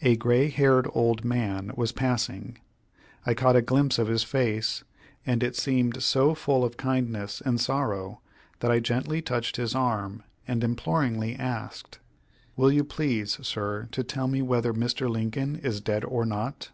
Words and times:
A 0.00 0.16
gray 0.16 0.48
haired 0.48 0.88
old 0.94 1.26
man 1.26 1.72
was 1.76 1.92
passing. 1.92 2.56
I 3.26 3.34
caught 3.34 3.54
a 3.54 3.60
glimpse 3.60 3.98
of 3.98 4.08
his 4.08 4.22
face, 4.24 4.82
and 5.26 5.42
it 5.42 5.56
seemed 5.56 6.02
so 6.02 6.34
full 6.34 6.64
of 6.64 6.78
kindness 6.78 7.42
and 7.44 7.60
sorrow 7.60 8.22
that 8.60 8.70
I 8.70 8.80
gently 8.80 9.20
touched 9.20 9.56
his 9.56 9.74
arm, 9.74 10.22
and 10.46 10.64
imploringly 10.64 11.36
asked: 11.38 11.98
"Will 12.56 12.72
you 12.72 12.82
please, 12.82 13.36
sir, 13.46 13.88
to 13.92 14.02
tell 14.02 14.26
me 14.26 14.40
whether 14.40 14.72
Mr. 14.72 15.06
Lincoln 15.06 15.56
is 15.56 15.82
dead 15.82 16.02
or 16.02 16.24
not?" 16.24 16.70